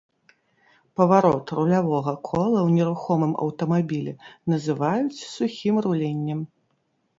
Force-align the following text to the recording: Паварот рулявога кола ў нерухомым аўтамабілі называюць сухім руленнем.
Паварот 1.01 1.47
рулявога 1.59 2.13
кола 2.29 2.59
ў 2.67 2.79
нерухомым 2.79 3.37
аўтамабілі 3.47 4.17
называюць 4.57 5.21
сухім 5.35 5.75
руленнем. 5.89 6.39